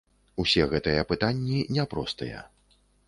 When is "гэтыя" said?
0.71-1.03